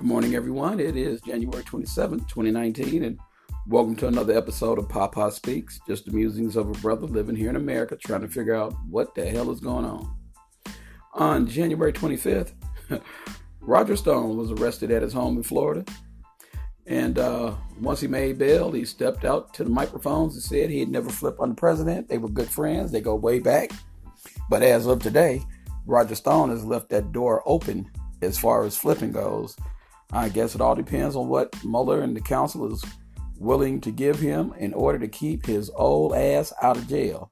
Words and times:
Good 0.00 0.08
morning, 0.08 0.34
everyone. 0.34 0.80
It 0.80 0.96
is 0.96 1.20
January 1.20 1.62
27th, 1.62 2.26
2019, 2.26 3.04
and 3.04 3.18
welcome 3.66 3.94
to 3.96 4.06
another 4.06 4.34
episode 4.34 4.78
of 4.78 4.88
Papa 4.88 5.30
Speaks, 5.30 5.78
just 5.86 6.06
the 6.06 6.12
musings 6.12 6.56
of 6.56 6.70
a 6.70 6.80
brother 6.80 7.06
living 7.06 7.36
here 7.36 7.50
in 7.50 7.56
America 7.56 7.96
trying 7.96 8.22
to 8.22 8.28
figure 8.28 8.54
out 8.54 8.72
what 8.88 9.14
the 9.14 9.26
hell 9.26 9.50
is 9.50 9.60
going 9.60 9.84
on. 9.84 10.16
On 11.12 11.46
January 11.46 11.92
25th, 11.92 12.54
Roger 13.60 13.94
Stone 13.94 14.38
was 14.38 14.50
arrested 14.52 14.90
at 14.90 15.02
his 15.02 15.12
home 15.12 15.36
in 15.36 15.42
Florida. 15.42 15.84
And 16.86 17.18
uh, 17.18 17.56
once 17.78 18.00
he 18.00 18.08
made 18.08 18.38
bail, 18.38 18.72
he 18.72 18.86
stepped 18.86 19.26
out 19.26 19.52
to 19.52 19.64
the 19.64 19.70
microphones 19.70 20.32
and 20.32 20.42
said 20.42 20.70
he'd 20.70 20.88
never 20.88 21.10
flip 21.10 21.38
on 21.40 21.50
the 21.50 21.56
president. 21.56 22.08
They 22.08 22.16
were 22.16 22.30
good 22.30 22.48
friends, 22.48 22.90
they 22.90 23.02
go 23.02 23.16
way 23.16 23.38
back. 23.38 23.70
But 24.48 24.62
as 24.62 24.86
of 24.86 25.00
today, 25.00 25.42
Roger 25.84 26.14
Stone 26.14 26.48
has 26.48 26.64
left 26.64 26.88
that 26.88 27.12
door 27.12 27.42
open 27.44 27.90
as 28.22 28.38
far 28.38 28.64
as 28.64 28.78
flipping 28.78 29.12
goes. 29.12 29.58
I 30.12 30.28
guess 30.28 30.54
it 30.54 30.60
all 30.60 30.74
depends 30.74 31.16
on 31.16 31.28
what 31.28 31.54
Mueller 31.64 32.00
and 32.02 32.16
the 32.16 32.20
counsel 32.20 32.72
is 32.72 32.84
willing 33.38 33.80
to 33.80 33.90
give 33.90 34.18
him 34.18 34.52
in 34.58 34.74
order 34.74 34.98
to 34.98 35.08
keep 35.08 35.46
his 35.46 35.70
old 35.74 36.14
ass 36.14 36.52
out 36.62 36.76
of 36.76 36.88
jail. 36.88 37.30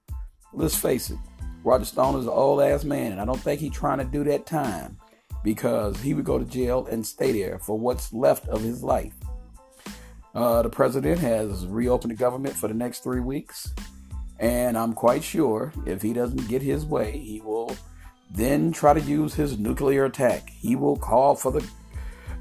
Let's 0.52 0.76
face 0.76 1.10
it, 1.10 1.18
Roger 1.64 1.84
Stone 1.84 2.18
is 2.18 2.24
an 2.24 2.32
old 2.32 2.62
ass 2.62 2.84
man, 2.84 3.12
and 3.12 3.20
I 3.20 3.24
don't 3.24 3.40
think 3.40 3.60
he's 3.60 3.72
trying 3.72 3.98
to 3.98 4.04
do 4.04 4.24
that 4.24 4.46
time 4.46 4.96
because 5.44 6.00
he 6.00 6.14
would 6.14 6.24
go 6.24 6.38
to 6.38 6.44
jail 6.44 6.86
and 6.90 7.06
stay 7.06 7.32
there 7.32 7.58
for 7.58 7.78
what's 7.78 8.12
left 8.12 8.48
of 8.48 8.62
his 8.62 8.82
life. 8.82 9.14
Uh, 10.34 10.62
the 10.62 10.70
president 10.70 11.18
has 11.18 11.66
reopened 11.66 12.12
the 12.12 12.16
government 12.16 12.54
for 12.54 12.68
the 12.68 12.74
next 12.74 13.02
three 13.02 13.20
weeks, 13.20 13.74
and 14.38 14.78
I'm 14.78 14.92
quite 14.92 15.24
sure 15.24 15.72
if 15.84 16.00
he 16.00 16.12
doesn't 16.12 16.48
get 16.48 16.62
his 16.62 16.84
way, 16.84 17.18
he 17.18 17.40
will 17.40 17.76
then 18.30 18.72
try 18.72 18.94
to 18.94 19.00
use 19.00 19.34
his 19.34 19.58
nuclear 19.58 20.04
attack. 20.04 20.48
He 20.50 20.76
will 20.76 20.96
call 20.96 21.34
for 21.34 21.50
the 21.50 21.68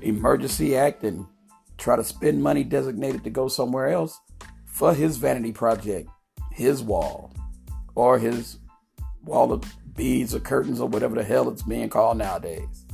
Emergency 0.02 0.76
Act 0.76 1.03
and 1.03 1.26
try 1.78 1.95
to 1.95 2.03
spend 2.03 2.42
money 2.42 2.64
designated 2.64 3.23
to 3.23 3.30
go 3.30 3.48
somewhere 3.48 3.90
else 3.90 4.20
for 4.66 4.94
his 4.94 5.17
vanity 5.17 5.52
project, 5.52 6.09
his 6.52 6.84
wall, 6.84 7.34
or 7.95 8.20
his 8.20 8.59
wall 9.23 9.52
of 9.52 9.64
beads 9.95 10.34
or 10.36 10.39
curtains 10.39 10.80
or 10.80 10.88
whatever 10.88 11.16
the 11.16 11.23
hell 11.23 11.50
it's 11.50 11.64
being 11.64 11.89
called 11.89 12.17
nowadays. 12.17 12.86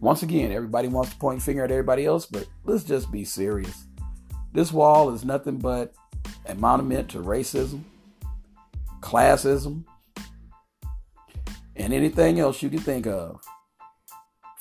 Once 0.00 0.22
again, 0.22 0.52
everybody 0.52 0.88
wants 0.88 1.10
to 1.10 1.18
point 1.18 1.40
finger 1.40 1.64
at 1.64 1.70
everybody 1.70 2.04
else, 2.04 2.26
but 2.26 2.46
let's 2.64 2.84
just 2.84 3.10
be 3.10 3.24
serious. 3.24 3.86
This 4.52 4.72
wall 4.72 5.12
is 5.12 5.24
nothing 5.24 5.58
but 5.58 5.94
a 6.46 6.54
monument 6.54 7.10
to 7.10 7.18
racism, 7.18 7.82
classism, 9.00 9.84
and 11.76 11.92
anything 11.92 12.40
else 12.40 12.62
you 12.62 12.70
can 12.70 12.78
think 12.78 13.06
of. 13.06 13.40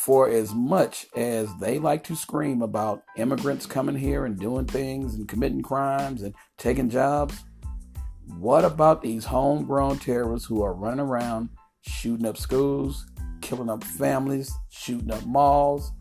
For 0.05 0.29
as 0.29 0.53
much 0.53 1.07
as 1.15 1.49
they 1.59 1.79
like 1.79 2.03
to 2.03 2.15
scream 2.15 2.61
about 2.61 3.01
immigrants 3.17 3.65
coming 3.65 3.95
here 3.95 4.25
and 4.25 4.39
doing 4.39 4.67
things 4.67 5.15
and 5.15 5.27
committing 5.27 5.63
crimes 5.63 6.21
and 6.21 6.35
taking 6.59 6.91
jobs, 6.91 7.43
what 8.37 8.63
about 8.63 9.01
these 9.01 9.25
homegrown 9.25 9.97
terrorists 9.97 10.47
who 10.47 10.61
are 10.61 10.75
running 10.75 10.99
around 10.99 11.49
shooting 11.81 12.27
up 12.27 12.37
schools, 12.37 13.07
killing 13.41 13.67
up 13.67 13.83
families, 13.83 14.53
shooting 14.69 15.09
up 15.09 15.25
malls, 15.25 15.91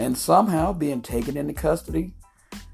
and 0.00 0.18
somehow 0.18 0.72
being 0.72 1.00
taken 1.00 1.36
into 1.36 1.54
custody 1.54 2.12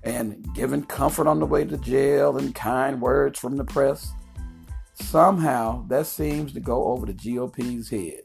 and 0.02 0.42
given 0.54 0.82
comfort 0.82 1.26
on 1.26 1.40
the 1.40 1.44
way 1.44 1.62
to 1.62 1.76
jail 1.76 2.38
and 2.38 2.54
kind 2.54 3.02
words 3.02 3.38
from 3.38 3.58
the 3.58 3.64
press? 3.64 4.10
Somehow 4.94 5.86
that 5.88 6.06
seems 6.06 6.54
to 6.54 6.60
go 6.60 6.86
over 6.86 7.04
the 7.04 7.12
GOP's 7.12 7.90
head. 7.90 8.22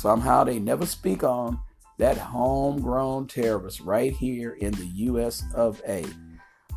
Somehow 0.00 0.44
they 0.44 0.58
never 0.58 0.86
speak 0.86 1.22
on 1.22 1.60
that 1.98 2.16
homegrown 2.16 3.26
terrorist 3.26 3.80
right 3.80 4.14
here 4.14 4.52
in 4.52 4.72
the 4.72 4.86
US 4.86 5.44
of 5.54 5.82
A. 5.86 6.06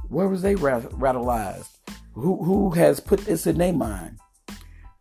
Where 0.10 0.28
was 0.28 0.42
they 0.42 0.56
radicalized? 0.56 1.70
Who, 2.16 2.44
who 2.44 2.72
has 2.72 3.00
put 3.00 3.22
this 3.22 3.48
in 3.48 3.60
their 3.60 3.72
mind? 3.72 4.20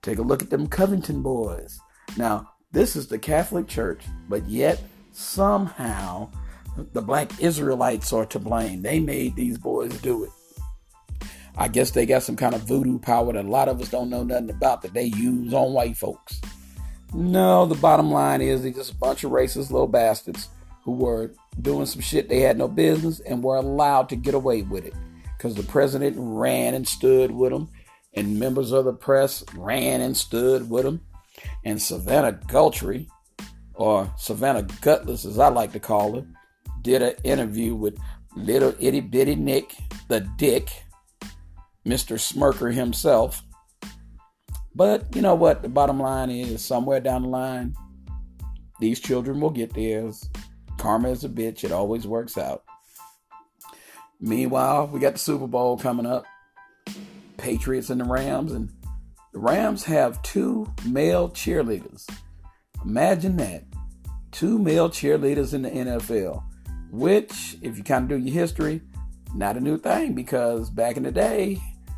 Take 0.02 0.18
a 0.18 0.22
look 0.22 0.40
at 0.40 0.50
them 0.50 0.68
Covington 0.68 1.20
boys. 1.20 1.80
Now, 2.16 2.52
this 2.70 2.94
is 2.94 3.08
the 3.08 3.18
Catholic 3.18 3.66
Church, 3.66 4.04
but 4.28 4.46
yet 4.46 4.80
somehow 5.10 6.30
the 6.76 7.02
black 7.02 7.42
Israelites 7.42 8.12
are 8.12 8.26
to 8.26 8.38
blame. 8.38 8.82
They 8.82 9.00
made 9.00 9.34
these 9.34 9.58
boys 9.58 10.00
do 10.00 10.22
it. 10.22 10.30
I 11.56 11.66
guess 11.66 11.90
they 11.90 12.06
got 12.06 12.22
some 12.22 12.36
kind 12.36 12.54
of 12.54 12.62
voodoo 12.62 13.00
power 13.00 13.32
that 13.32 13.44
a 13.44 13.50
lot 13.50 13.68
of 13.68 13.80
us 13.80 13.88
don't 13.88 14.10
know 14.10 14.22
nothing 14.22 14.50
about 14.50 14.82
that 14.82 14.94
they 14.94 15.06
use 15.06 15.52
on 15.52 15.72
white 15.72 15.96
folks. 15.96 16.40
No, 17.14 17.66
the 17.66 17.74
bottom 17.74 18.10
line 18.10 18.40
is 18.40 18.62
they're 18.62 18.72
just 18.72 18.92
a 18.92 18.96
bunch 18.96 19.22
of 19.22 19.32
racist 19.32 19.70
little 19.70 19.86
bastards 19.86 20.48
who 20.84 20.92
were 20.92 21.32
doing 21.60 21.86
some 21.86 22.00
shit 22.00 22.28
they 22.28 22.40
had 22.40 22.56
no 22.56 22.68
business 22.68 23.20
and 23.20 23.42
were 23.42 23.56
allowed 23.56 24.08
to 24.08 24.16
get 24.16 24.34
away 24.34 24.62
with 24.62 24.86
it 24.86 24.94
because 25.36 25.54
the 25.54 25.62
president 25.62 26.16
ran 26.18 26.74
and 26.74 26.86
stood 26.86 27.30
with 27.30 27.52
them, 27.52 27.68
and 28.14 28.38
members 28.38 28.72
of 28.72 28.84
the 28.84 28.92
press 28.92 29.44
ran 29.54 30.00
and 30.00 30.16
stood 30.16 30.70
with 30.70 30.84
them, 30.84 31.00
and 31.64 31.82
Savannah 31.82 32.38
Guthrie, 32.46 33.08
or 33.74 34.12
Savannah 34.16 34.62
Gutless 34.62 35.24
as 35.24 35.38
I 35.38 35.48
like 35.48 35.72
to 35.72 35.80
call 35.80 36.14
her, 36.14 36.26
did 36.80 37.02
an 37.02 37.14
interview 37.24 37.74
with 37.74 37.98
little 38.36 38.74
itty 38.78 39.00
bitty 39.00 39.34
Nick, 39.34 39.74
the 40.08 40.20
dick, 40.20 40.70
Mr. 41.84 42.18
Smirker 42.18 42.72
himself 42.72 43.42
but 44.74 45.14
you 45.14 45.22
know 45.22 45.34
what? 45.34 45.62
The 45.62 45.68
bottom 45.68 45.98
line 46.00 46.30
is 46.30 46.64
somewhere 46.64 47.00
down 47.00 47.22
the 47.22 47.28
line, 47.28 47.74
these 48.80 49.00
children 49.00 49.40
will 49.40 49.50
get 49.50 49.74
theirs. 49.74 50.28
Karma 50.78 51.10
is 51.10 51.24
a 51.24 51.28
bitch. 51.28 51.62
It 51.62 51.72
always 51.72 52.06
works 52.06 52.36
out. 52.36 52.64
Meanwhile, 54.20 54.88
we 54.88 55.00
got 55.00 55.14
the 55.14 55.18
Super 55.18 55.46
Bowl 55.46 55.76
coming 55.76 56.06
up. 56.06 56.24
Patriots 57.36 57.90
and 57.90 58.00
the 58.00 58.04
Rams, 58.04 58.52
and 58.52 58.70
the 59.32 59.38
Rams 59.40 59.84
have 59.84 60.22
two 60.22 60.72
male 60.86 61.28
cheerleaders. 61.28 62.08
Imagine 62.84 63.36
that. 63.38 63.64
Two 64.30 64.58
male 64.58 64.88
cheerleaders 64.88 65.52
in 65.52 65.62
the 65.62 65.70
NFL, 65.70 66.42
which, 66.90 67.56
if 67.62 67.76
you 67.76 67.84
kind 67.84 68.10
of 68.10 68.18
do 68.18 68.24
your 68.24 68.34
history, 68.34 68.80
not 69.34 69.56
a 69.56 69.60
new 69.60 69.76
thing 69.76 70.14
because 70.14 70.70
back 70.70 70.96
in 70.96 71.02
the 71.02 71.12
day, 71.12 71.60
I 71.60 71.94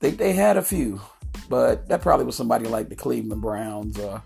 think 0.00 0.18
they 0.18 0.32
had 0.32 0.56
a 0.56 0.62
few. 0.62 1.00
But 1.48 1.88
that 1.88 2.02
probably 2.02 2.26
was 2.26 2.36
somebody 2.36 2.66
like 2.66 2.88
the 2.88 2.96
Cleveland 2.96 3.42
Browns 3.42 3.98
or 3.98 4.22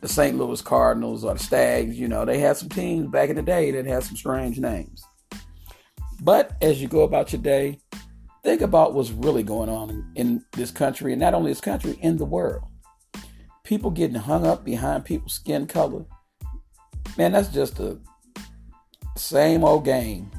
the 0.00 0.08
St. 0.08 0.36
Louis 0.36 0.60
Cardinals 0.60 1.24
or 1.24 1.34
the 1.34 1.40
Stags. 1.40 1.98
You 1.98 2.08
know, 2.08 2.24
they 2.24 2.38
had 2.38 2.56
some 2.56 2.68
teams 2.68 3.10
back 3.10 3.30
in 3.30 3.36
the 3.36 3.42
day 3.42 3.70
that 3.70 3.86
had 3.86 4.02
some 4.02 4.16
strange 4.16 4.58
names. 4.58 5.02
But 6.20 6.56
as 6.60 6.82
you 6.82 6.88
go 6.88 7.02
about 7.02 7.32
your 7.32 7.42
day, 7.42 7.80
think 8.42 8.60
about 8.60 8.94
what's 8.94 9.10
really 9.10 9.42
going 9.42 9.68
on 9.68 10.10
in, 10.14 10.44
this 10.52 10.70
country, 10.70 11.12
and 11.12 11.20
not 11.20 11.34
only 11.34 11.50
this 11.50 11.60
country, 11.60 11.98
in 12.02 12.16
the 12.16 12.24
world. 12.24 12.64
People 13.64 13.90
getting 13.90 14.16
hung 14.16 14.46
up 14.46 14.64
behind 14.64 15.04
people's 15.04 15.34
skin 15.34 15.66
color. 15.66 16.04
Man, 17.16 17.32
that's 17.32 17.48
just 17.48 17.76
the 17.76 18.00
same 19.16 19.64
old 19.64 19.84
game 19.84 20.30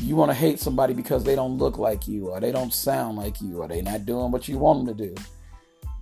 you 0.00 0.16
want 0.16 0.30
to 0.30 0.34
hate 0.34 0.58
somebody 0.58 0.94
because 0.94 1.24
they 1.24 1.34
don't 1.34 1.58
look 1.58 1.78
like 1.78 2.06
you 2.06 2.28
or 2.28 2.40
they 2.40 2.52
don't 2.52 2.72
sound 2.72 3.16
like 3.16 3.40
you 3.40 3.62
or 3.62 3.68
they 3.68 3.82
not 3.82 4.06
doing 4.06 4.30
what 4.30 4.48
you 4.48 4.58
want 4.58 4.86
them 4.86 4.96
to 4.96 5.06
do. 5.08 5.14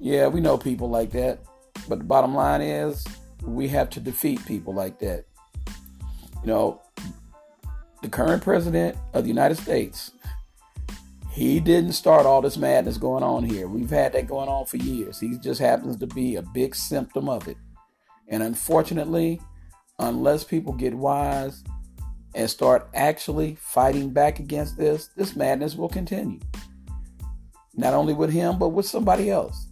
Yeah, 0.00 0.28
we 0.28 0.40
know 0.40 0.58
people 0.58 0.90
like 0.90 1.10
that. 1.12 1.40
But 1.88 1.98
the 1.98 2.04
bottom 2.04 2.34
line 2.34 2.60
is 2.60 3.04
we 3.42 3.68
have 3.68 3.90
to 3.90 4.00
defeat 4.00 4.44
people 4.46 4.74
like 4.74 4.98
that. 5.00 5.24
You 6.42 6.46
know, 6.46 6.82
the 8.02 8.08
current 8.08 8.42
president 8.42 8.96
of 9.12 9.24
the 9.24 9.28
United 9.28 9.56
States, 9.56 10.12
he 11.30 11.58
didn't 11.58 11.92
start 11.92 12.26
all 12.26 12.40
this 12.42 12.56
madness 12.56 12.96
going 12.96 13.22
on 13.22 13.44
here. 13.44 13.66
We've 13.66 13.90
had 13.90 14.12
that 14.12 14.26
going 14.26 14.48
on 14.48 14.66
for 14.66 14.76
years. 14.76 15.18
He 15.18 15.36
just 15.38 15.60
happens 15.60 15.96
to 15.98 16.06
be 16.06 16.36
a 16.36 16.42
big 16.42 16.74
symptom 16.74 17.28
of 17.28 17.48
it. 17.48 17.56
And 18.28 18.42
unfortunately, 18.42 19.40
unless 19.98 20.44
people 20.44 20.72
get 20.72 20.94
wise, 20.94 21.64
and 22.34 22.50
start 22.50 22.88
actually 22.94 23.56
fighting 23.60 24.10
back 24.10 24.38
against 24.38 24.76
this, 24.76 25.08
this 25.16 25.36
madness 25.36 25.76
will 25.76 25.88
continue. 25.88 26.40
Not 27.74 27.94
only 27.94 28.14
with 28.14 28.30
him, 28.30 28.58
but 28.58 28.70
with 28.70 28.86
somebody 28.86 29.30
else. 29.30 29.68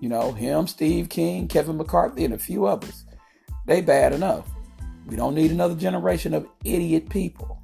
You 0.00 0.08
know, 0.08 0.32
him, 0.32 0.66
Steve 0.66 1.08
King, 1.08 1.46
Kevin 1.46 1.76
McCarthy, 1.76 2.24
and 2.24 2.34
a 2.34 2.38
few 2.38 2.66
others. 2.66 3.04
They 3.66 3.80
bad 3.80 4.12
enough. 4.12 4.48
We 5.06 5.16
don't 5.16 5.34
need 5.34 5.50
another 5.50 5.74
generation 5.74 6.34
of 6.34 6.46
idiot 6.64 7.08
people. 7.10 7.60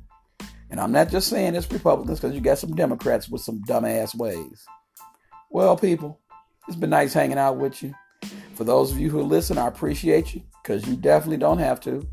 And 0.70 0.80
I'm 0.80 0.92
not 0.92 1.10
just 1.10 1.28
saying 1.28 1.54
it's 1.54 1.70
Republicans 1.70 2.20
because 2.20 2.34
you 2.34 2.40
got 2.40 2.58
some 2.58 2.74
Democrats 2.74 3.28
with 3.28 3.40
some 3.40 3.62
dumbass 3.62 4.14
ways. 4.14 4.64
Well, 5.50 5.76
people, 5.76 6.20
it's 6.66 6.76
been 6.76 6.90
nice 6.90 7.12
hanging 7.12 7.38
out 7.38 7.56
with 7.56 7.82
you. 7.82 7.94
For 8.54 8.64
those 8.64 8.90
of 8.90 8.98
you 8.98 9.10
who 9.10 9.22
listen, 9.22 9.58
I 9.58 9.68
appreciate 9.68 10.34
you 10.34 10.42
because 10.62 10.86
you 10.86 10.96
definitely 10.96 11.36
don't 11.36 11.58
have 11.58 11.80
to. 11.82 12.06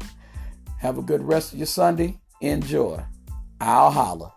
Have 0.79 0.97
a 0.97 1.01
good 1.01 1.23
rest 1.23 1.53
of 1.53 1.59
your 1.59 1.65
Sunday 1.65 2.19
Enjoy. 2.43 2.99
I'll 3.61 3.89
holla. 3.89 4.33